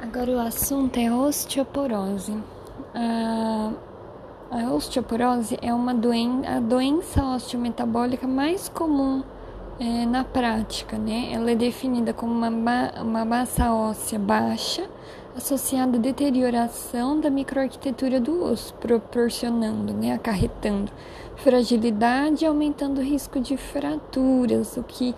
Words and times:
Agora 0.00 0.30
o 0.30 0.38
assunto 0.38 0.98
é 0.98 1.10
osteoporose. 1.10 2.36
A, 2.94 3.72
a 4.50 4.72
osteoporose 4.72 5.58
é 5.62 5.72
uma 5.72 5.94
doen 5.94 6.42
a 6.46 6.60
doença 6.60 7.24
osteometabólica 7.24 8.26
mais 8.28 8.68
comum 8.68 9.22
é, 9.80 10.04
na 10.04 10.22
prática, 10.22 10.98
né? 10.98 11.30
Ela 11.32 11.52
é 11.52 11.54
definida 11.54 12.12
como 12.12 12.32
uma, 12.32 12.92
uma 13.00 13.24
massa 13.24 13.72
óssea 13.72 14.18
baixa 14.18 14.86
associada 15.34 15.96
à 15.96 16.00
deterioração 16.00 17.18
da 17.18 17.30
microarquitetura 17.30 18.20
do 18.20 18.44
osso, 18.44 18.74
proporcionando, 18.74 19.92
né, 19.92 20.14
acarretando 20.14 20.90
fragilidade 21.36 22.44
e 22.44 22.46
aumentando 22.46 23.00
o 23.00 23.04
risco 23.04 23.38
de 23.38 23.56
fraturas, 23.56 24.76
o 24.76 24.82
que 24.82 25.14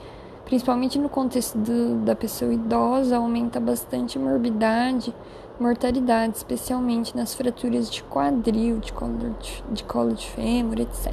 principalmente 0.49 0.99
no 0.99 1.11
contexto 1.11 1.59
da 2.07 2.17
pessoa 2.17 2.55
idosa, 2.55 3.19
aumenta 3.19 3.61
bastante 3.61 4.17
a 4.17 4.21
morbidade, 4.21 5.15
mortalidade, 5.61 6.39
especialmente 6.39 7.15
nas 7.15 7.35
fraturas 7.35 7.91
de 7.91 8.03
quadril, 8.05 8.79
de 8.79 8.91
colo 8.91 9.35
de, 9.39 9.63
de, 9.71 9.85
colo 9.85 10.15
de 10.15 10.27
fêmur, 10.31 10.81
etc. 10.81 11.13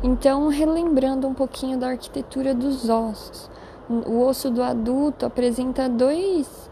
Então, 0.00 0.46
relembrando 0.46 1.26
um 1.26 1.34
pouquinho 1.34 1.76
da 1.76 1.88
arquitetura 1.88 2.54
dos 2.54 2.88
ossos, 2.88 3.50
o 3.88 4.24
osso 4.24 4.48
do 4.48 4.62
adulto 4.62 5.26
apresenta 5.26 5.88
dois, 5.88 6.70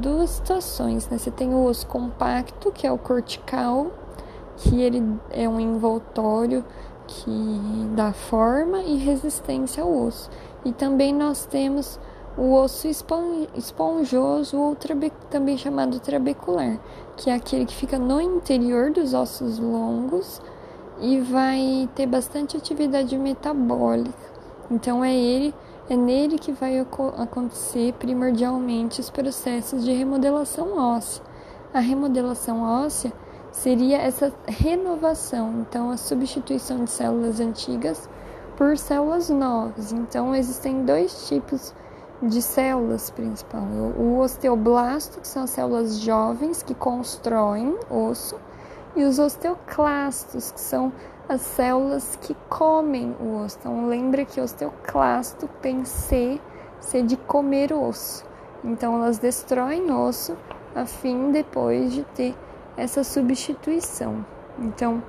duas 0.00 0.30
situações, 0.30 1.08
né? 1.08 1.18
Você 1.18 1.32
tem 1.32 1.52
o 1.52 1.64
osso 1.64 1.84
compacto, 1.88 2.70
que 2.70 2.86
é 2.86 2.92
o 2.92 2.96
cortical, 2.96 3.88
que 4.56 4.80
ele 4.80 5.02
é 5.30 5.48
um 5.48 5.58
envoltório 5.58 6.64
que 7.10 7.90
dá 7.96 8.12
forma 8.12 8.78
e 8.82 8.96
resistência 8.96 9.82
ao 9.82 9.92
osso. 9.92 10.30
E 10.64 10.72
também 10.72 11.12
nós 11.12 11.44
temos 11.44 11.98
o 12.38 12.54
osso 12.54 12.86
esponjoso 13.56 14.56
ou 14.56 14.76
também 15.28 15.58
chamado 15.58 15.98
trabecular, 15.98 16.78
que 17.16 17.28
é 17.28 17.34
aquele 17.34 17.66
que 17.66 17.74
fica 17.74 17.98
no 17.98 18.20
interior 18.20 18.92
dos 18.92 19.12
ossos 19.12 19.58
longos 19.58 20.40
e 21.00 21.20
vai 21.20 21.88
ter 21.94 22.06
bastante 22.06 22.56
atividade 22.56 23.18
metabólica. 23.18 24.30
Então 24.70 25.04
é 25.04 25.14
ele, 25.14 25.52
é 25.88 25.96
nele 25.96 26.38
que 26.38 26.52
vai 26.52 26.78
acontecer 26.78 27.92
primordialmente 27.94 29.00
os 29.00 29.10
processos 29.10 29.84
de 29.84 29.92
remodelação 29.92 30.78
óssea. 30.78 31.22
A 31.74 31.80
remodelação 31.80 32.62
óssea 32.62 33.12
seria 33.52 33.98
essa 33.98 34.32
renovação, 34.46 35.60
então 35.60 35.90
a 35.90 35.96
substituição 35.96 36.84
de 36.84 36.90
células 36.90 37.40
antigas 37.40 38.08
por 38.56 38.76
células 38.76 39.30
novas. 39.30 39.92
Então 39.92 40.34
existem 40.34 40.84
dois 40.84 41.28
tipos 41.28 41.74
de 42.22 42.42
células 42.42 43.10
principal. 43.10 43.62
O 43.98 44.18
osteoblasto, 44.18 45.20
que 45.20 45.28
são 45.28 45.44
as 45.44 45.50
células 45.50 45.98
jovens 46.00 46.62
que 46.62 46.74
constroem 46.74 47.76
osso, 47.90 48.38
e 48.94 49.04
os 49.04 49.18
osteoclastos, 49.18 50.50
que 50.50 50.60
são 50.60 50.92
as 51.28 51.40
células 51.40 52.18
que 52.20 52.34
comem 52.48 53.16
o 53.20 53.36
osso. 53.42 53.56
Então 53.60 53.86
lembra 53.86 54.24
que 54.24 54.40
osteoclasto 54.40 55.48
tem 55.62 55.84
C, 55.84 56.40
C 56.80 57.02
de 57.02 57.16
comer 57.16 57.72
osso. 57.72 58.24
Então 58.64 58.96
elas 58.96 59.18
destroem 59.18 59.90
osso 59.90 60.36
a 60.74 60.84
fim 60.84 61.30
depois 61.30 61.92
de 61.92 62.02
ter 62.02 62.36
essa 62.76 63.04
substituição. 63.04 64.24
Então, 64.58 65.02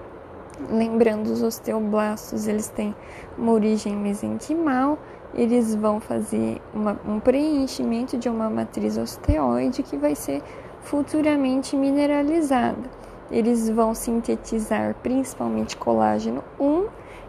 lembrando 0.69 1.27
os 1.27 1.41
osteoblastos, 1.41 2.47
eles 2.47 2.67
têm 2.67 2.95
uma 3.37 3.51
origem 3.51 3.95
mesenquimal, 3.95 4.97
eles 5.33 5.73
vão 5.75 5.99
fazer 5.99 6.61
uma, 6.73 6.99
um 7.07 7.19
preenchimento 7.19 8.17
de 8.17 8.27
uma 8.27 8.49
matriz 8.49 8.97
osteoide 8.97 9.83
que 9.83 9.97
vai 9.97 10.15
ser 10.15 10.43
futuramente 10.81 11.75
mineralizada. 11.75 12.89
Eles 13.29 13.69
vão 13.69 13.95
sintetizar 13.95 14.95
principalmente 15.01 15.77
colágeno 15.77 16.44
1, 16.59 16.88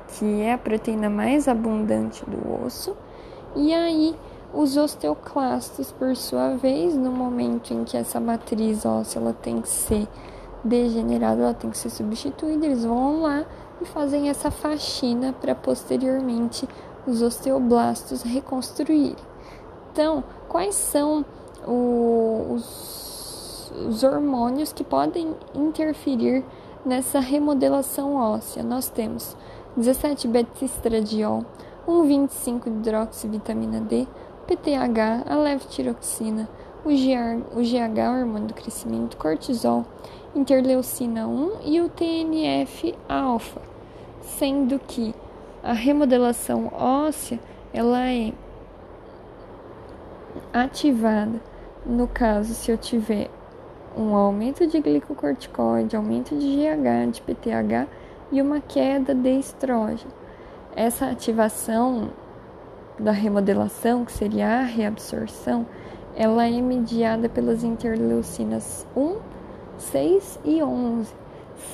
que 0.08 0.42
é 0.42 0.52
a 0.52 0.58
proteína 0.58 1.08
mais 1.08 1.46
abundante 1.46 2.24
do 2.28 2.64
osso, 2.64 2.96
e 3.54 3.72
aí 3.72 4.16
os 4.52 4.76
osteoclastos, 4.76 5.90
por 5.92 6.14
sua 6.14 6.56
vez, 6.56 6.94
no 6.94 7.10
momento 7.10 7.72
em 7.72 7.84
que 7.84 7.96
essa 7.96 8.20
matriz 8.20 8.84
óssea 8.84 9.18
ela 9.18 9.32
tem 9.32 9.60
que 9.60 9.68
ser 9.68 10.06
degenerada, 10.62 11.42
ela 11.42 11.54
tem 11.54 11.70
que 11.70 11.78
ser 11.78 11.90
substituída, 11.90 12.66
eles 12.66 12.84
vão 12.84 13.22
lá 13.22 13.44
e 13.80 13.86
fazem 13.86 14.28
essa 14.28 14.50
faxina 14.50 15.32
para 15.32 15.54
posteriormente 15.54 16.68
os 17.06 17.22
osteoblastos 17.22 18.22
reconstruírem. 18.22 19.16
Então, 19.90 20.22
quais 20.48 20.74
são 20.74 21.24
os, 21.66 23.72
os 23.88 24.02
hormônios 24.02 24.72
que 24.72 24.84
podem 24.84 25.34
interferir 25.54 26.44
nessa 26.84 27.20
remodelação 27.20 28.16
óssea? 28.16 28.62
Nós 28.62 28.88
temos 28.88 29.36
17 29.76 30.28
beta-estradiol, 30.28 31.44
1,25-hidroxivitamina 31.88 33.80
D, 33.80 34.06
PTH, 34.56 35.24
a 35.26 35.34
levotiroxina, 35.34 36.46
o, 36.84 36.88
GR, 36.88 37.42
o 37.56 37.62
GH, 37.62 38.20
hormônio 38.20 38.48
do 38.48 38.54
crescimento, 38.54 39.16
cortisol, 39.16 39.86
interleucina 40.34 41.26
1 41.26 41.60
e 41.64 41.80
o 41.80 41.88
TNF-alfa, 41.88 43.62
sendo 44.20 44.78
que 44.78 45.14
a 45.62 45.72
remodelação 45.72 46.70
óssea 46.74 47.40
ela 47.72 48.10
é 48.10 48.32
ativada 50.52 51.40
no 51.86 52.06
caso 52.06 52.52
se 52.52 52.70
eu 52.70 52.76
tiver 52.76 53.30
um 53.96 54.14
aumento 54.14 54.66
de 54.66 54.80
glicocorticoide, 54.80 55.96
aumento 55.96 56.36
de 56.36 56.56
GH, 56.56 57.10
de 57.10 57.22
PTH 57.22 57.88
e 58.30 58.42
uma 58.42 58.60
queda 58.60 59.14
de 59.14 59.38
estrógeno. 59.38 60.12
Essa 60.76 61.06
ativação 61.06 62.10
da 62.98 63.12
remodelação, 63.12 64.04
que 64.04 64.12
seria 64.12 64.60
a 64.60 64.62
reabsorção, 64.62 65.66
ela 66.14 66.46
é 66.46 66.60
mediada 66.60 67.28
pelas 67.28 67.64
interleucinas 67.64 68.86
1, 68.96 69.16
6 69.78 70.40
e 70.44 70.62
11, 70.62 71.12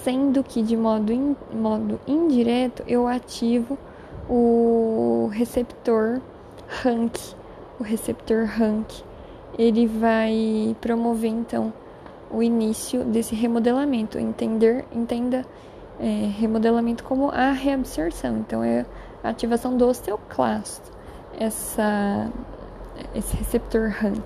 sendo 0.02 0.44
que 0.44 0.62
de 0.62 0.76
modo, 0.76 1.12
in, 1.12 1.36
modo 1.52 2.00
indireto 2.06 2.84
eu 2.86 3.08
ativo 3.08 3.76
o 4.28 5.28
receptor 5.32 6.20
RANK, 6.82 7.18
o 7.80 7.82
receptor 7.82 8.44
RANK. 8.44 9.02
Ele 9.58 9.86
vai 9.86 10.76
promover 10.80 11.30
então 11.30 11.72
o 12.30 12.42
início 12.42 13.02
desse 13.02 13.34
remodelamento, 13.34 14.18
entender, 14.18 14.84
entenda 14.92 15.44
é, 15.98 16.30
remodelamento 16.38 17.02
como 17.02 17.30
a 17.30 17.50
reabsorção. 17.50 18.38
Então 18.38 18.62
é 18.62 18.86
a 19.24 19.30
ativação 19.30 19.76
do 19.76 19.88
osteoclasto 19.88 20.97
essa, 21.38 22.30
esse 23.14 23.36
receptor 23.36 23.90
Rank. 23.90 24.24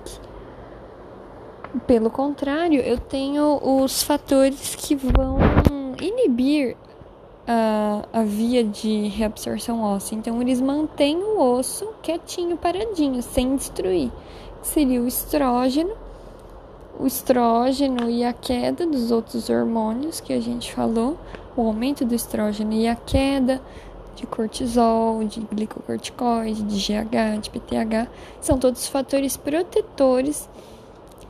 Pelo 1.87 2.09
contrário, 2.09 2.81
eu 2.81 2.97
tenho 2.97 3.59
os 3.63 4.03
fatores 4.03 4.75
que 4.75 4.95
vão 4.95 5.37
inibir 6.01 6.75
a, 7.47 8.03
a 8.13 8.23
via 8.23 8.63
de 8.63 9.07
reabsorção 9.07 9.81
óssea. 9.81 10.15
Então, 10.15 10.41
eles 10.41 10.59
mantêm 10.59 11.17
o 11.17 11.39
osso 11.39 11.87
quietinho, 12.01 12.57
paradinho, 12.57 13.21
sem 13.21 13.55
destruir. 13.55 14.11
Seria 14.61 15.01
o 15.01 15.07
estrógeno, 15.07 15.93
o 16.99 17.07
estrógeno 17.07 18.09
e 18.09 18.23
a 18.23 18.33
queda 18.33 18.85
dos 18.85 19.11
outros 19.11 19.49
hormônios 19.49 20.19
que 20.19 20.31
a 20.31 20.39
gente 20.39 20.73
falou, 20.73 21.17
o 21.55 21.61
aumento 21.61 22.05
do 22.05 22.15
estrógeno 22.15 22.73
e 22.73 22.87
a 22.87 22.95
queda 22.95 23.61
de 24.15 24.25
cortisol, 24.27 25.23
de 25.23 25.39
glicocorticoide, 25.41 26.63
de 26.63 26.75
GH, 26.75 27.41
de 27.41 27.49
PTH, 27.49 28.07
são 28.39 28.57
todos 28.57 28.87
fatores 28.87 29.35
protetores 29.37 30.49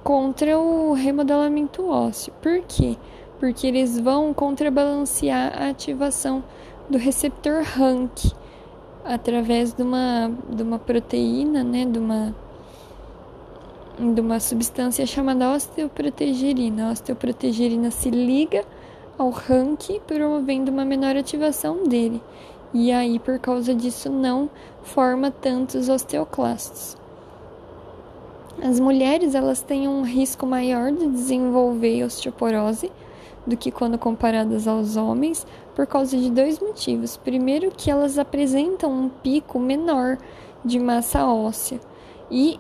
contra 0.04 0.58
o 0.58 0.94
remodelamento 0.94 1.88
ósseo. 1.88 2.34
Por 2.42 2.62
quê? 2.68 2.98
Porque 3.40 3.68
eles 3.68 4.00
vão 4.00 4.34
contrabalancear 4.34 5.54
a 5.62 5.70
ativação 5.70 6.44
do 6.90 6.98
receptor 6.98 7.64
RANK 7.64 8.34
através 9.06 9.74
de 9.74 9.82
uma, 9.82 10.32
de 10.50 10.64
uma 10.64 10.80
proteína, 10.80 11.64
né, 11.64 11.86
de 11.86 12.00
uma 12.00 12.36
de 14.00 14.20
uma 14.20 14.40
substância 14.40 15.06
chamada 15.06 15.52
osteoprotegerina. 15.52 16.88
A 16.88 16.92
osteoprotegerina 16.94 17.92
se 17.92 18.10
liga 18.10 18.66
ao 19.20 19.30
RANK, 19.30 20.02
promovendo 20.08 20.72
uma 20.72 20.84
menor 20.84 21.16
ativação 21.16 21.84
dele 21.88 22.20
e 22.74 22.92
aí 22.92 23.20
por 23.20 23.40
causa 23.40 23.74
disso 23.74 24.10
não 24.10 24.50
forma 24.82 25.30
tantos 25.32 25.90
osteoclastos. 25.90 26.98
As 28.62 28.80
mulheres 28.80 29.36
elas 29.36 29.62
têm 29.62 29.88
um 29.88 30.04
risco 30.04 30.46
maior 30.46 30.92
de 30.92 31.08
desenvolver 31.08 32.04
osteoporose 32.04 32.92
do 33.46 33.58
que 33.58 33.72
quando 33.72 33.98
comparadas 33.98 34.68
aos 34.68 34.96
homens, 34.96 35.46
por 35.76 35.86
causa 35.86 36.18
de 36.18 36.30
dois 36.30 36.60
motivos. 36.60 37.18
Primeiro, 37.18 37.72
que 37.72 37.92
elas 37.92 38.18
apresentam 38.18 38.92
um 38.92 39.10
pico 39.10 39.60
menor 39.60 40.18
de 40.64 40.80
massa 40.80 41.26
óssea, 41.26 41.80
e 42.32 42.60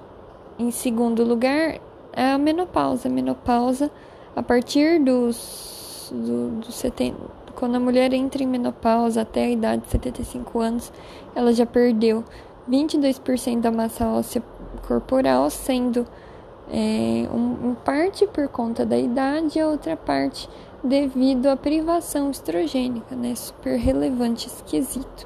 em 0.59 0.71
segundo 0.71 1.23
lugar, 1.23 1.79
a 2.15 2.37
menopausa. 2.37 3.07
A 3.07 3.11
menopausa, 3.11 3.89
a 4.35 4.43
partir 4.43 4.99
dos, 5.03 6.11
do, 6.13 6.49
do 6.59 6.71
70, 6.71 7.17
quando 7.63 7.75
a 7.75 7.79
mulher 7.79 8.11
entra 8.11 8.43
em 8.43 8.45
menopausa 8.45 9.21
até 9.21 9.45
a 9.45 9.49
idade 9.49 9.83
de 9.83 9.91
75 9.91 10.59
anos, 10.59 10.91
ela 11.33 11.53
já 11.53 11.65
perdeu 11.65 12.21
22% 12.69 13.61
da 13.61 13.71
massa 13.71 14.05
óssea 14.05 14.43
corporal, 14.85 15.49
sendo 15.49 16.05
é, 16.69 17.25
um, 17.33 17.69
um 17.69 17.73
parte 17.73 18.27
por 18.27 18.49
conta 18.49 18.85
da 18.85 18.97
idade 18.97 19.57
e 19.57 19.61
a 19.61 19.69
outra 19.69 19.95
parte 19.95 20.49
devido 20.83 21.47
à 21.47 21.55
privação 21.55 22.29
estrogênica, 22.29 23.15
né? 23.15 23.33
Super 23.33 23.77
relevante 23.77 24.47
esquisito. 24.47 25.25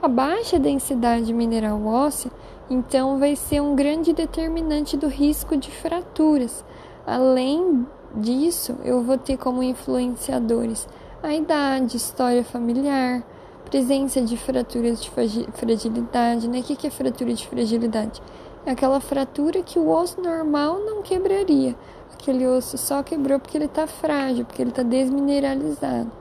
A 0.00 0.06
baixa 0.06 0.60
densidade 0.60 1.34
mineral 1.34 1.84
óssea, 1.84 2.30
então, 2.70 3.18
vai 3.18 3.34
ser 3.34 3.60
um 3.60 3.74
grande 3.74 4.12
determinante 4.12 4.96
do 4.96 5.08
risco 5.08 5.56
de 5.56 5.72
fraturas. 5.72 6.64
Além 7.04 7.84
disso, 8.14 8.76
eu 8.84 9.02
vou 9.02 9.18
ter 9.18 9.36
como 9.36 9.64
influenciadores 9.64 10.86
a 11.26 11.34
idade, 11.34 11.96
história 11.96 12.44
familiar, 12.44 13.20
presença 13.64 14.20
de 14.20 14.36
fraturas 14.36 15.02
de 15.02 15.10
fragilidade. 15.54 16.48
Né? 16.48 16.60
O 16.60 16.62
que 16.62 16.86
é 16.86 16.90
fratura 16.90 17.34
de 17.34 17.46
fragilidade? 17.48 18.22
É 18.64 18.70
aquela 18.70 19.00
fratura 19.00 19.60
que 19.60 19.76
o 19.78 19.88
osso 19.88 20.20
normal 20.20 20.78
não 20.78 21.02
quebraria. 21.02 21.74
Aquele 22.12 22.46
osso 22.46 22.78
só 22.78 23.02
quebrou 23.02 23.40
porque 23.40 23.58
ele 23.58 23.64
está 23.64 23.88
frágil, 23.88 24.44
porque 24.44 24.62
ele 24.62 24.70
está 24.70 24.84
desmineralizado, 24.84 26.12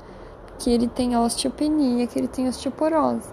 que 0.57 0.71
ele 0.71 0.87
tem 0.87 1.15
osteopenia, 1.15 2.07
que 2.07 2.17
ele 2.17 2.27
tem 2.27 2.47
osteoporose. 2.47 3.29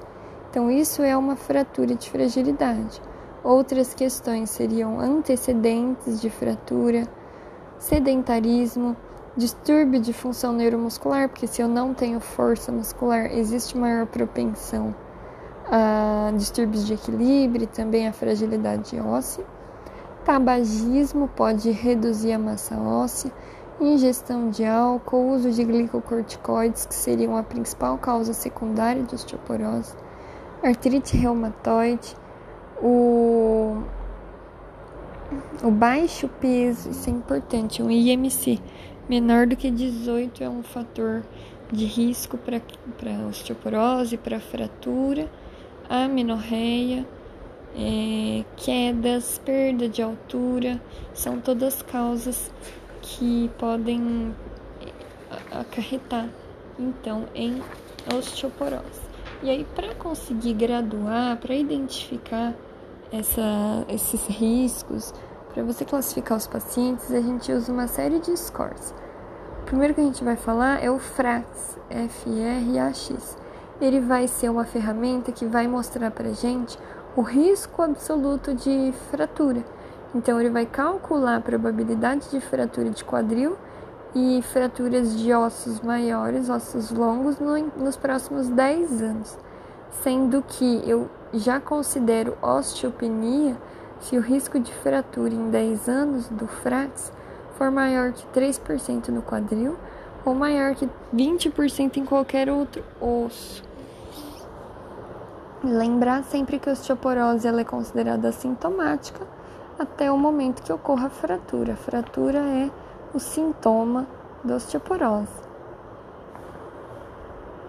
Então, 0.51 0.71
isso 0.71 1.03
é 1.03 1.17
uma 1.17 1.37
fratura 1.37 1.95
de 1.95 2.11
fragilidade. 2.11 3.01
Outras 3.43 3.95
questões 3.95 4.51
seriam 4.51 5.01
antecedentes 5.01 6.21
de 6.21 6.29
fratura, 6.29 7.09
sedentarismo, 7.79 8.95
distúrbio 9.37 10.01
de 10.01 10.13
função 10.13 10.53
neuromuscular, 10.53 11.29
porque 11.29 11.47
se 11.47 11.63
eu 11.63 11.69
não 11.69 11.95
tenho 11.95 12.21
força 12.21 12.71
muscular, 12.71 13.27
existe 13.33 13.77
maior 13.77 14.07
propensão 14.07 14.95
a 15.71 16.33
distúrbios 16.37 16.87
de 16.87 16.95
equilíbrio 16.95 17.65
e 17.65 17.67
também 17.67 18.07
a 18.07 18.13
fragilidade 18.13 18.99
óssea. 19.01 19.45
Tabagismo 20.25 21.29
pode 21.29 21.71
reduzir 21.71 22.33
a 22.33 22.39
massa 22.39 22.77
óssea, 22.77 23.33
ingestão 23.81 24.51
de 24.51 24.65
álcool, 24.65 25.31
uso 25.31 25.51
de 25.51 25.65
glicocorticoides, 25.65 26.87
que 26.87 26.95
seriam 26.95 27.37
a 27.37 27.43
principal 27.43 27.99
causa 27.99 28.33
secundária 28.33 29.03
de 29.03 29.15
osteoporose 29.15 29.95
artrite 30.63 31.17
reumatoide, 31.17 32.17
o, 32.81 33.83
o 35.63 35.71
baixo 35.71 36.29
peso, 36.41 36.91
isso 36.91 37.09
é 37.09 37.13
importante, 37.13 37.83
um 37.83 37.91
IMC 37.91 38.59
menor 39.09 39.47
do 39.47 39.57
que 39.57 39.71
18 39.71 40.43
é 40.43 40.49
um 40.49 40.63
fator 40.63 41.23
de 41.71 41.85
risco 41.85 42.39
para 42.39 42.61
osteoporose, 43.29 44.17
para 44.17 44.39
fratura, 44.41 45.29
amenorreia, 45.89 47.07
é, 47.77 48.45
quedas, 48.57 49.39
perda 49.39 49.89
de 49.89 50.03
altura, 50.03 50.81
são 51.15 51.41
todas 51.41 51.83
causas 51.83 52.53
que 53.01 53.51
podem 53.59 54.35
acarretar 55.51 56.29
então 56.79 57.27
em 57.35 57.63
osteoporose. 58.15 59.13
E 59.43 59.51
aí, 59.51 59.67
para 59.75 59.95
conseguir 59.95 60.55
graduar, 60.55 61.37
para 61.39 61.55
identificar 61.55 62.55
essa, 63.13 63.85
esses 63.89 64.27
riscos, 64.27 65.13
para 65.53 65.63
você 65.63 65.85
classificar 65.85 66.39
os 66.39 66.47
pacientes, 66.47 67.13
a 67.13 67.21
gente 67.21 67.53
usa 67.53 67.71
uma 67.71 67.87
série 67.87 68.19
de 68.19 68.35
scores. 68.37 68.95
O 69.61 69.65
primeiro 69.67 69.95
que 69.95 70.01
a 70.01 70.05
gente 70.05 70.25
vai 70.25 70.35
falar 70.35 70.83
é 70.83 70.91
o 70.91 70.99
FRAX, 70.99 71.79
F-R-A-X. 71.91 73.37
Ele 73.81 74.01
vai 74.01 74.27
ser 74.27 74.49
uma 74.49 74.65
ferramenta 74.65 75.31
que 75.31 75.45
vai 75.45 75.69
mostrar 75.69 76.11
para 76.11 76.31
a 76.31 76.33
gente 76.33 76.79
o 77.15 77.21
risco 77.21 77.83
absoluto 77.83 78.55
de 78.55 78.93
fratura. 79.11 79.63
Então, 80.15 80.41
ele 80.41 80.51
vai 80.51 80.65
calcular 80.65 81.37
a 81.37 81.41
probabilidade 81.41 82.31
de 82.31 82.41
fratura 82.41 82.91
de 82.91 83.05
quadril 83.05 83.57
e 84.15 84.43
fraturas 84.43 85.19
de 85.19 85.33
ossos 85.33 85.81
maiores, 85.81 86.49
ossos 86.49 86.91
longos, 86.91 87.39
no, 87.39 87.59
nos 87.77 87.97
próximos 87.97 88.49
10 88.49 89.03
anos, 89.03 89.39
sendo 90.03 90.43
que 90.43 90.83
eu 90.87 91.09
já 91.33 91.61
considero 91.61 92.37
osteopenia 92.43 93.57
se 94.01 94.17
o 94.17 94.21
risco 94.21 94.59
de 94.59 94.73
fratura 94.73 95.33
em 95.33 95.51
10 95.51 95.89
anos 95.89 96.29
do 96.29 96.47
FRATS 96.47 97.13
for 97.57 97.71
maior 97.71 98.13
que 98.13 98.27
3% 98.39 99.09
no 99.09 99.23
quadril 99.23 99.77
ou 100.25 100.35
maior 100.35 100.75
que 100.75 100.89
20% 101.15 101.97
em 101.97 102.05
qualquer 102.05 102.51
outro 102.51 102.83
osso. 103.01 103.63
Lembrar 105.65 106.25
sempre 106.25 106.59
que 106.59 106.69
a 106.69 106.73
osteoporose 106.73 107.47
ela 107.47 107.61
é 107.61 107.65
considerada 107.65 108.33
sintomática 108.33 109.25
até 109.79 110.11
o 110.11 110.19
momento 110.19 110.63
que 110.63 110.73
ocorra 110.73 111.07
a 111.07 111.11
fratura. 111.11 111.75
A 111.75 111.77
fratura 111.77 112.39
é 112.39 112.71
o 113.15 113.21
sintoma 113.21 114.07
da 114.43 114.57
osteoporose. 114.57 115.43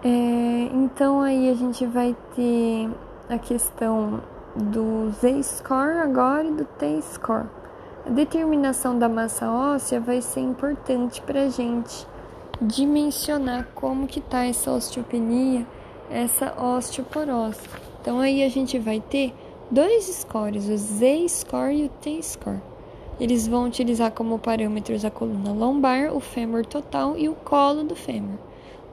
É, 0.02 0.70
então 0.72 1.20
aí 1.20 1.48
a 1.50 1.54
gente 1.54 1.86
vai 1.86 2.14
ter 2.34 2.90
a 3.28 3.38
questão 3.38 4.22
do 4.54 5.10
Z-score 5.10 5.98
agora 5.98 6.44
e 6.44 6.52
do 6.52 6.64
T-score. 6.64 7.46
A 8.06 8.10
determinação 8.10 8.98
da 8.98 9.08
massa 9.08 9.50
óssea 9.50 9.98
vai 9.98 10.20
ser 10.20 10.40
importante 10.40 11.22
para 11.22 11.44
a 11.44 11.48
gente 11.48 12.06
dimensionar 12.60 13.68
como 13.74 14.06
que 14.06 14.18
está 14.18 14.44
essa 14.44 14.70
osteopenia, 14.70 15.66
essa 16.10 16.54
osteoporose. 16.60 17.60
Então 18.00 18.20
aí 18.20 18.42
a 18.42 18.48
gente 18.48 18.78
vai 18.78 19.00
ter 19.00 19.34
dois 19.70 20.04
scores, 20.04 20.68
o 20.68 20.76
Z-score 20.76 21.74
e 21.74 21.84
o 21.86 21.88
T-score. 21.88 22.60
Eles 23.18 23.46
vão 23.46 23.66
utilizar 23.66 24.10
como 24.10 24.38
parâmetros 24.38 25.04
a 25.04 25.10
coluna 25.10 25.52
lombar, 25.52 26.14
o 26.14 26.20
fêmur 26.20 26.66
total 26.66 27.16
e 27.16 27.28
o 27.28 27.34
colo 27.34 27.84
do 27.84 27.94
fêmur. 27.94 28.38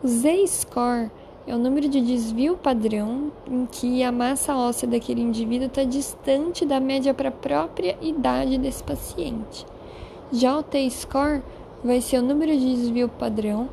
O 0.01 0.07
Z-score 0.07 1.11
é 1.47 1.55
o 1.55 1.57
número 1.57 1.89
de 1.89 2.01
desvio 2.01 2.55
padrão 2.55 3.31
em 3.49 3.65
que 3.65 4.03
a 4.03 4.11
massa 4.11 4.55
óssea 4.55 4.87
daquele 4.87 5.21
indivíduo 5.21 5.67
está 5.67 5.83
distante 5.83 6.65
da 6.65 6.79
média 6.79 7.13
para 7.13 7.29
a 7.29 7.31
própria 7.31 7.97
idade 8.01 8.57
desse 8.57 8.83
paciente. 8.83 9.65
Já 10.31 10.57
o 10.57 10.63
T-score 10.63 11.41
vai 11.83 11.99
ser 11.99 12.19
o 12.19 12.21
número 12.21 12.51
de 12.51 12.75
desvio 12.75 13.09
padrão 13.09 13.69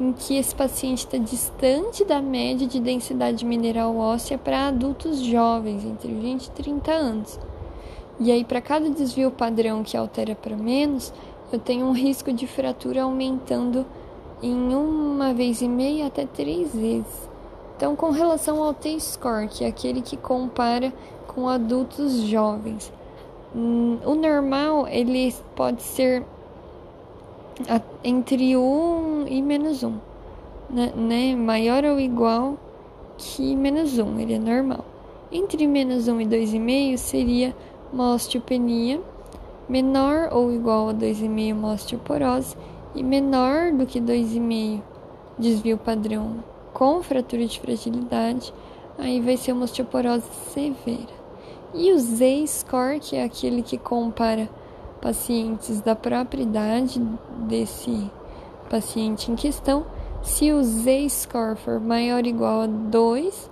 em 0.00 0.12
que 0.12 0.36
esse 0.36 0.54
paciente 0.54 0.98
está 0.98 1.16
distante 1.16 2.04
da 2.04 2.20
média 2.20 2.66
de 2.66 2.80
densidade 2.80 3.44
mineral 3.44 3.96
óssea 3.96 4.36
para 4.36 4.66
adultos 4.66 5.20
jovens, 5.20 5.84
entre 5.84 6.12
20 6.12 6.46
e 6.46 6.50
30 6.50 6.90
anos. 6.90 7.38
E 8.18 8.32
aí, 8.32 8.44
para 8.44 8.60
cada 8.60 8.90
desvio 8.90 9.30
padrão 9.30 9.82
que 9.82 9.96
altera 9.96 10.34
para 10.34 10.56
menos, 10.56 11.12
eu 11.52 11.58
tenho 11.58 11.86
um 11.86 11.92
risco 11.92 12.32
de 12.32 12.46
fratura 12.46 13.02
aumentando 13.02 13.86
em 14.42 14.74
uma 14.74 15.32
vez 15.32 15.62
e 15.62 15.68
meia 15.68 16.06
até 16.06 16.26
três 16.26 16.74
vezes. 16.74 17.30
Então, 17.76 17.94
com 17.96 18.10
relação 18.10 18.62
ao 18.62 18.74
T-score, 18.74 19.48
que 19.48 19.64
é 19.64 19.68
aquele 19.68 20.02
que 20.02 20.16
compara 20.16 20.92
com 21.26 21.48
adultos 21.48 22.22
jovens, 22.22 22.92
hum, 23.54 23.98
o 24.04 24.14
normal 24.14 24.86
ele 24.88 25.34
pode 25.54 25.82
ser 25.82 26.24
entre 28.02 28.56
1 28.56 29.26
e 29.28 29.42
menos 29.42 29.82
1, 29.82 29.94
né? 30.70 30.92
né? 30.96 31.36
Maior 31.36 31.84
ou 31.84 32.00
igual 32.00 32.56
que 33.18 33.54
menos 33.54 33.98
1, 33.98 34.20
ele 34.20 34.34
é 34.34 34.38
normal. 34.38 34.84
Entre 35.30 35.66
menos 35.66 36.08
1 36.08 36.20
e 36.20 36.26
2,5 36.26 36.96
seria 36.96 37.56
uma 37.92 38.14
osteopenia 38.14 39.00
menor 39.68 40.28
ou 40.32 40.52
igual 40.52 40.90
a 40.90 40.94
2,5 40.94 41.52
uma 41.52 41.72
osteoporose 41.72 42.56
e 42.94 43.02
menor 43.02 43.72
do 43.72 43.86
que 43.86 44.00
2,5 44.00 44.82
desvio 45.38 45.78
padrão 45.78 46.42
com 46.72 47.02
fratura 47.02 47.46
de 47.46 47.58
fragilidade, 47.60 48.52
aí 48.98 49.20
vai 49.20 49.36
ser 49.36 49.52
uma 49.52 49.64
osteoporose 49.64 50.26
severa. 50.52 51.22
E 51.74 51.92
o 51.92 51.98
Z-score, 51.98 53.00
que 53.00 53.16
é 53.16 53.24
aquele 53.24 53.62
que 53.62 53.78
compara 53.78 54.48
pacientes 55.00 55.80
da 55.80 55.96
própria 55.96 56.42
idade 56.42 57.00
desse 57.48 58.10
paciente 58.68 59.30
em 59.30 59.34
questão, 59.34 59.86
se 60.22 60.52
o 60.52 60.62
Z-score 60.62 61.56
for 61.56 61.80
maior 61.80 62.22
ou 62.22 62.28
igual 62.28 62.60
a 62.62 62.66
2, 62.66 63.50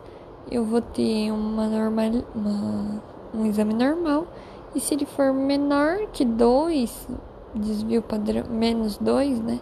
eu 0.51 0.65
vou 0.65 0.81
ter 0.81 1.33
uma 1.33 1.67
normal, 1.67 2.25
uma 2.35 3.03
um 3.35 3.47
exame 3.47 3.75
normal. 3.75 4.27
E 4.75 4.81
se 4.81 4.95
ele 4.95 5.07
for 5.07 5.33
menor 5.33 6.07
que 6.13 6.25
2, 6.25 7.09
desvio 7.55 8.03
padrão, 8.03 8.45
menos 8.49 8.97
2, 8.99 9.41
né? 9.41 9.61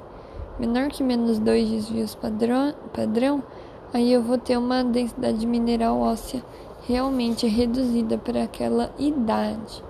Menor 0.59 0.88
que 0.88 1.02
menos 1.02 1.38
2 1.38 1.71
desvios 1.71 2.14
padrão, 2.14 2.75
padrão, 2.92 3.42
aí 3.92 4.12
eu 4.12 4.23
vou 4.23 4.38
ter 4.38 4.57
uma 4.57 4.83
densidade 4.83 5.47
mineral 5.47 6.00
óssea 6.00 6.42
realmente 6.87 7.47
reduzida 7.47 8.18
para 8.18 8.42
aquela 8.42 8.90
idade. 8.99 9.85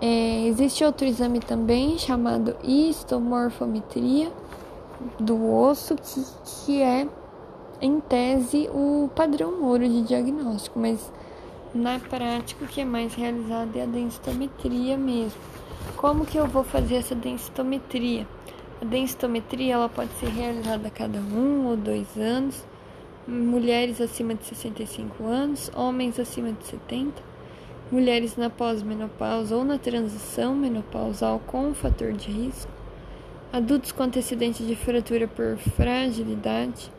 É, 0.00 0.46
existe 0.46 0.82
outro 0.82 1.06
exame 1.06 1.40
também 1.40 1.98
chamado 1.98 2.56
histomorfometria 2.62 4.30
do 5.18 5.52
osso, 5.54 5.94
que, 5.96 6.24
que 6.44 6.82
é, 6.82 7.06
em 7.80 8.00
tese, 8.00 8.68
o 8.72 9.10
padrão 9.14 9.62
ouro 9.62 9.86
de 9.86 10.02
diagnóstico, 10.02 10.78
mas 10.78 11.12
na 11.74 11.98
prática 11.98 12.64
o 12.64 12.68
que 12.68 12.80
é 12.80 12.84
mais 12.84 13.14
realizado 13.14 13.76
é 13.76 13.82
a 13.82 13.86
densitometria 13.86 14.96
mesmo. 14.96 15.40
Como 15.96 16.26
que 16.26 16.38
eu 16.38 16.46
vou 16.46 16.64
fazer 16.64 16.96
essa 16.96 17.14
densitometria? 17.14 18.26
A 18.80 18.84
densitometria 18.84 19.74
ela 19.74 19.88
pode 19.88 20.10
ser 20.14 20.28
realizada 20.28 20.88
a 20.88 20.90
cada 20.90 21.18
um 21.18 21.66
ou 21.66 21.76
dois 21.76 22.16
anos, 22.16 22.64
mulheres 23.26 24.00
acima 24.00 24.34
de 24.34 24.44
65 24.44 25.24
anos, 25.24 25.70
homens 25.74 26.18
acima 26.18 26.52
de 26.52 26.64
70 26.64 27.30
mulheres 27.90 28.36
na 28.36 28.48
pós-menopausa 28.48 29.56
ou 29.56 29.64
na 29.64 29.76
transição 29.76 30.54
menopausal 30.54 31.40
com 31.46 31.74
fator 31.74 32.12
de 32.12 32.30
risco, 32.30 32.70
adultos 33.52 33.90
com 33.90 34.04
antecedente 34.04 34.62
de 34.62 34.76
fratura 34.76 35.26
por 35.26 35.56
fragilidade, 35.56 36.90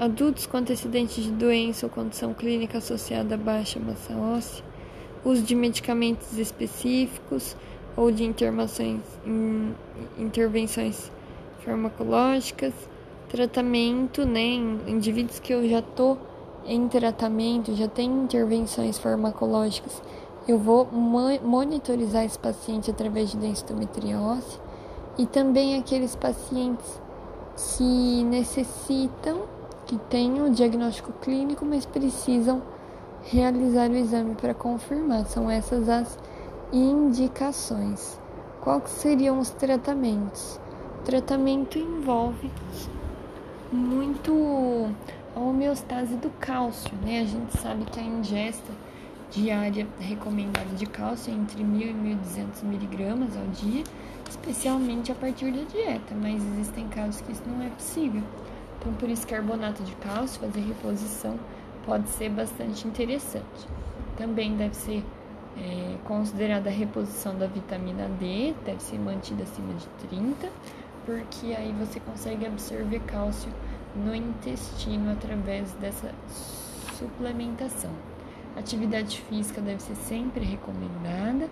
adultos 0.00 0.46
com 0.46 0.56
antecedente 0.56 1.20
de 1.20 1.30
doença 1.30 1.84
ou 1.84 1.90
condição 1.90 2.32
clínica 2.32 2.78
associada 2.78 3.34
a 3.34 3.38
baixa 3.38 3.78
massa 3.78 4.16
óssea, 4.16 4.64
uso 5.22 5.42
de 5.42 5.54
medicamentos 5.54 6.38
específicos 6.38 7.54
ou 7.94 8.10
de 8.10 8.24
intervenções 8.24 9.02
farmacológicas, 11.62 12.72
tratamento 13.28 14.24
né, 14.24 14.40
em 14.40 14.80
indivíduos 14.88 15.38
que 15.38 15.52
eu 15.52 15.68
já 15.68 15.80
estou 15.80 16.16
em 16.64 16.88
tratamento, 16.88 17.76
já 17.76 17.86
tem 17.86 18.10
intervenções 18.10 18.98
farmacológicas, 18.98 20.02
eu 20.48 20.58
vou 20.58 20.88
monitorizar 20.90 22.24
esse 22.24 22.38
paciente 22.38 22.90
através 22.90 23.32
de 23.32 23.36
densitometria 23.36 24.18
óssea 24.18 24.58
e 25.18 25.26
também 25.26 25.76
aqueles 25.76 26.16
pacientes 26.16 26.98
que 27.76 28.24
necessitam, 28.24 29.59
que 29.90 29.98
têm 29.98 30.40
o 30.40 30.50
diagnóstico 30.50 31.12
clínico, 31.14 31.64
mas 31.64 31.84
precisam 31.84 32.62
realizar 33.24 33.90
o 33.90 33.96
exame 33.96 34.36
para 34.36 34.54
confirmar. 34.54 35.26
São 35.26 35.50
essas 35.50 35.88
as 35.88 36.16
indicações. 36.72 38.16
Quais 38.60 38.88
seriam 38.88 39.40
os 39.40 39.50
tratamentos? 39.50 40.60
O 41.00 41.02
tratamento 41.02 41.76
envolve 41.76 42.48
muito 43.72 44.92
a 45.34 45.40
homeostase 45.40 46.14
do 46.14 46.30
cálcio, 46.38 46.92
né? 47.04 47.22
A 47.22 47.24
gente 47.24 47.58
sabe 47.58 47.84
que 47.86 47.98
a 47.98 48.04
ingesta 48.04 48.72
diária 49.28 49.88
recomendada 49.98 50.72
de 50.76 50.86
cálcio 50.86 51.32
é 51.32 51.36
entre 51.36 51.64
1.000 51.64 51.80
e 51.80 51.94
1.200 52.62 52.62
miligramas 52.62 53.36
ao 53.36 53.46
dia, 53.48 53.82
especialmente 54.28 55.10
a 55.10 55.16
partir 55.16 55.50
da 55.50 55.64
dieta, 55.64 56.14
mas 56.14 56.40
existem 56.52 56.86
casos 56.86 57.20
que 57.22 57.32
isso 57.32 57.42
não 57.44 57.60
é 57.66 57.70
possível. 57.70 58.22
Então, 58.80 58.94
por 58.94 59.10
isso, 59.10 59.26
carbonato 59.26 59.82
de 59.82 59.94
cálcio, 59.96 60.40
fazer 60.40 60.60
reposição, 60.60 61.38
pode 61.84 62.08
ser 62.08 62.30
bastante 62.30 62.88
interessante. 62.88 63.68
Também 64.16 64.56
deve 64.56 64.74
ser 64.74 65.04
é, 65.58 65.96
considerada 66.04 66.70
a 66.70 66.72
reposição 66.72 67.36
da 67.36 67.46
vitamina 67.46 68.08
D, 68.18 68.54
deve 68.64 68.82
ser 68.82 68.98
mantida 68.98 69.42
acima 69.42 69.74
de 69.74 69.86
30, 70.08 70.48
porque 71.04 71.54
aí 71.54 71.74
você 71.78 72.00
consegue 72.00 72.46
absorver 72.46 73.00
cálcio 73.00 73.52
no 73.94 74.14
intestino 74.14 75.12
através 75.12 75.72
dessa 75.74 76.14
suplementação. 76.98 77.90
Atividade 78.56 79.20
física 79.22 79.60
deve 79.60 79.82
ser 79.82 79.94
sempre 79.96 80.44
recomendada. 80.44 81.48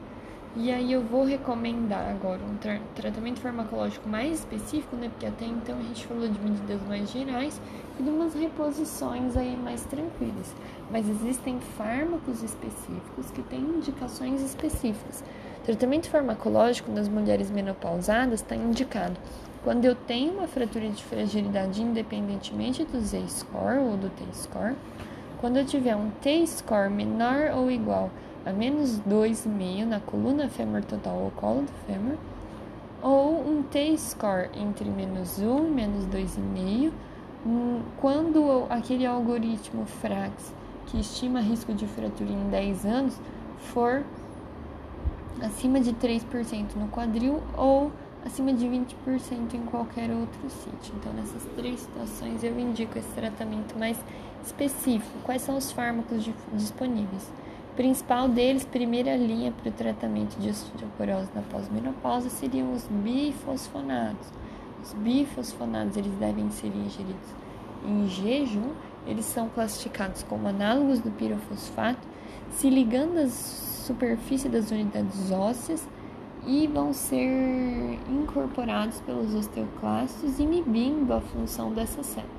E 0.61 0.73
aí 0.73 0.93
eu 0.93 1.01
vou 1.01 1.25
recomendar 1.25 2.11
agora 2.11 2.41
um 2.43 2.57
tra 2.57 2.81
tratamento 2.97 3.39
farmacológico 3.39 4.09
mais 4.09 4.41
específico, 4.41 4.97
né? 4.97 5.09
Porque 5.09 5.25
até 5.25 5.45
então 5.45 5.79
a 5.79 5.83
gente 5.83 6.05
falou 6.05 6.27
de 6.27 6.41
medidas 6.41 6.81
mais 6.89 7.09
gerais 7.13 7.61
e 7.97 8.03
de 8.03 8.11
umas 8.11 8.35
reposições 8.35 9.37
aí 9.37 9.57
mais 9.57 9.85
tranquilas. 9.85 10.53
Mas 10.91 11.09
existem 11.09 11.61
fármacos 11.61 12.43
específicos 12.43 13.31
que 13.31 13.43
têm 13.45 13.61
indicações 13.61 14.43
específicas. 14.43 15.23
Tratamento 15.65 16.11
farmacológico 16.11 16.91
nas 16.91 17.09
mulheres 17.09 17.53
menopausadas 17.53 18.41
está 18.41 18.57
indicado 18.57 19.17
quando 19.63 19.85
eu 19.85 19.95
tenho 19.95 20.33
uma 20.33 20.49
fratura 20.49 20.89
de 20.89 21.05
fragilidade 21.05 21.83
independentemente 21.83 22.85
do 22.85 22.99
Z-score 23.01 23.79
ou 23.79 23.97
do 23.97 24.09
T-score, 24.11 24.75
quando 25.41 25.59
eu 25.59 25.65
tiver 25.65 25.95
um 25.95 26.11
T-score 26.21 26.91
menor 26.91 27.53
ou 27.55 27.71
igual 27.71 28.07
a 28.07 28.28
menos 28.53 29.01
2,5 29.01 29.85
na 29.85 30.01
coluna 30.01 30.49
fêmur 30.49 30.85
total 30.85 31.17
ou 31.17 31.31
colo 31.33 31.63
do 31.63 31.73
fêmur, 31.87 32.17
ou 33.03 33.41
um 33.41 33.63
T-score 33.63 34.51
entre 34.57 34.89
menos 34.89 35.39
1 35.39 35.67
e 35.67 35.71
menos 35.71 36.05
2,5, 36.07 36.93
hum, 37.47 37.81
quando 38.01 38.67
aquele 38.69 39.07
algoritmo 39.07 39.87
FRAX 39.87 40.53
que 40.87 40.99
estima 40.99 41.41
risco 41.41 41.73
de 41.73 41.87
fratura 41.87 42.31
em 42.31 42.51
10 42.51 42.87
anos 42.87 43.21
for 43.73 44.03
acima 45.43 45.81
de 45.81 45.93
3% 45.93 46.75
no 46.77 46.89
quadril 46.89 47.43
ou 47.57 47.93
acima 48.25 48.53
de 48.53 48.67
20% 48.67 49.55
em 49.55 49.63
qualquer 49.67 50.11
outro 50.11 50.51
sítio. 50.51 50.95
Então, 50.97 51.13
nessas 51.13 51.43
três 51.57 51.81
situações, 51.81 52.43
eu 52.43 52.59
indico 52.59 52.99
esse 52.99 53.09
tratamento 53.11 53.79
mais 53.79 53.99
específico. 54.45 55.19
Quais 55.25 55.43
são 55.43 55.57
os 55.57 55.71
fármacos 55.71 56.29
disponíveis? 56.53 57.31
Principal 57.79 58.29
deles, 58.29 58.65
primeira 58.65 59.17
linha 59.17 59.53
para 59.53 59.69
o 59.69 59.73
tratamento 59.73 60.37
de 60.41 60.51
osteoporose 60.51 61.29
na 61.33 61.43
pós-menopausa, 61.43 62.29
seriam 62.29 62.73
os 62.73 62.85
bifosfonados. 62.89 64.27
Os 64.83 64.95
bifosfonados 64.95 65.97
eles 65.97 66.13
devem 66.15 66.51
ser 66.51 66.73
ingeridos 66.75 67.31
em 67.87 68.09
jejum. 68.09 68.73
Eles 69.07 69.27
são 69.27 69.49
classificados 69.49 70.25
como 70.25 70.49
análogos 70.49 70.99
do 70.99 71.13
pirofosfato, 71.13 72.05
se 72.51 72.69
ligando 72.69 73.19
às 73.19 73.31
superfície 73.87 74.49
das 74.49 74.73
unidades 74.73 75.31
ósseas 75.31 75.89
e 76.45 76.67
vão 76.67 76.93
ser 76.93 77.97
incorporados 78.11 79.01
pelos 79.03 79.33
osteoclastos, 79.37 80.41
inibindo 80.41 81.15
a 81.15 81.21
função 81.21 81.73
dessas 81.73 82.07
células. 82.07 82.38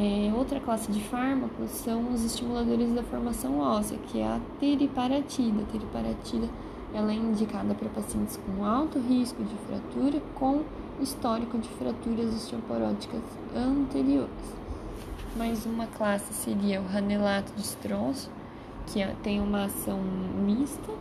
É, 0.00 0.32
outra 0.32 0.60
classe 0.60 0.92
de 0.92 1.00
fármacos 1.00 1.70
são 1.70 2.12
os 2.12 2.24
estimuladores 2.24 2.92
da 2.92 3.02
formação 3.02 3.58
óssea, 3.58 3.98
que 4.06 4.20
é 4.20 4.28
a 4.28 4.40
teriparatida. 4.60 5.62
A 5.62 5.72
teriparatida 5.72 6.48
ela 6.94 7.10
é 7.10 7.16
indicada 7.16 7.74
para 7.74 7.88
pacientes 7.88 8.38
com 8.38 8.64
alto 8.64 9.00
risco 9.00 9.42
de 9.42 9.56
fratura 9.66 10.22
com 10.36 10.62
histórico 11.00 11.58
de 11.58 11.68
fraturas 11.70 12.32
osteoporóticas 12.32 13.22
anteriores. 13.52 14.30
Mais 15.36 15.66
uma 15.66 15.88
classe 15.88 16.32
seria 16.32 16.80
o 16.80 16.86
ranelato 16.86 17.52
de 17.54 17.62
estronço, 17.62 18.30
que 18.86 19.02
é, 19.02 19.12
tem 19.24 19.40
uma 19.40 19.64
ação 19.64 19.98
mista 20.46 20.92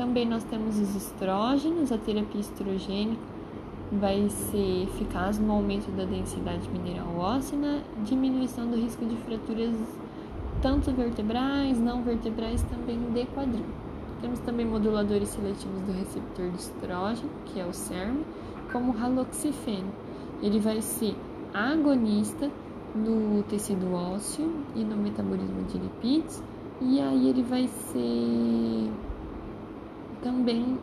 também 0.00 0.26
nós 0.26 0.42
temos 0.44 0.78
os 0.78 0.96
estrógenos, 0.96 1.92
a 1.92 1.98
terapia 1.98 2.40
estrogênica 2.40 3.20
vai 3.92 4.28
ser 4.28 4.84
eficaz 4.84 5.38
no 5.38 5.52
aumento 5.52 5.90
da 5.90 6.04
densidade 6.04 6.68
mineral 6.70 7.16
óssea 7.16 7.58
na 7.58 7.80
diminuição 8.04 8.70
do 8.70 8.76
risco 8.76 9.04
de 9.04 9.16
fraturas 9.16 9.74
tanto 10.62 10.92
vertebrais, 10.92 11.78
não 11.78 12.02
vertebrais, 12.02 12.62
também 12.64 12.98
de 13.12 13.26
quadril. 13.26 13.64
Temos 14.20 14.38
também 14.40 14.66
moduladores 14.66 15.30
seletivos 15.30 15.80
do 15.82 15.92
receptor 15.92 16.50
de 16.50 16.58
estrógeno, 16.58 17.30
que 17.46 17.58
é 17.58 17.64
o 17.64 17.72
CERM, 17.72 18.22
como 18.70 18.92
o 18.92 19.02
haloxifeno. 19.02 19.90
Ele 20.42 20.58
vai 20.58 20.82
ser 20.82 21.16
agonista 21.54 22.50
no 22.94 23.42
tecido 23.44 23.92
ósseo 23.94 24.52
e 24.74 24.84
no 24.84 24.96
metabolismo 24.96 25.62
de 25.64 25.78
lipídios, 25.78 26.42
e 26.80 27.00
aí 27.00 27.28
ele 27.28 27.42
vai 27.42 27.66
ser 27.66 28.90
também 30.22 30.78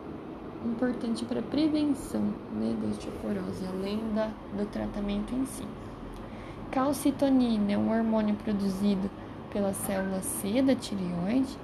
importante 0.64 1.24
para 1.24 1.42
prevenção 1.42 2.22
né, 2.52 2.76
da 2.80 2.88
osteoporose, 2.88 3.66
além 3.66 4.00
da, 4.14 4.30
do 4.56 4.66
tratamento 4.66 5.34
em 5.34 5.46
si. 5.46 5.64
Calcitonina 6.70 7.72
é 7.72 7.78
um 7.78 7.90
hormônio 7.90 8.34
produzido 8.36 9.10
pela 9.50 9.72
célula 9.72 10.20
C 10.20 10.60
da 10.60 10.74
tireoide 10.74 11.56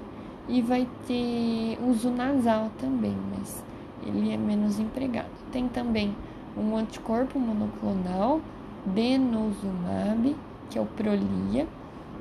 e 0.48 0.62
vai 0.62 0.88
ter 1.06 1.78
uso 1.86 2.10
nasal 2.10 2.70
também, 2.78 3.16
mas 3.36 3.62
ele 4.06 4.32
é 4.32 4.36
menos 4.36 4.78
empregado. 4.78 5.28
Tem 5.50 5.68
também 5.68 6.14
um 6.56 6.76
anticorpo 6.76 7.38
monoclonal, 7.38 8.40
denosumab, 8.86 10.36
que 10.70 10.78
é 10.78 10.80
o 10.80 10.86
Prolia. 10.86 11.66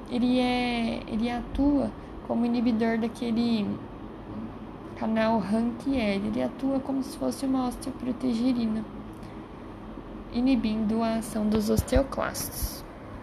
Ele, 0.10 0.40
é, 0.40 1.02
ele 1.08 1.30
atua 1.30 1.90
como 2.28 2.46
inibidor 2.46 2.98
daquele 2.98 3.68
canal 5.04 5.38
Rank-L. 5.38 6.28
Ele 6.28 6.42
atua 6.42 6.80
como 6.80 7.04
se 7.04 7.18
fosse 7.18 7.46
uma 7.46 7.68
osteoprotegerina, 7.68 8.86
inibindo 10.32 11.04
a 11.04 11.16
ação 11.16 11.46
dos 11.46 11.70
osteoclastos. 11.70 12.83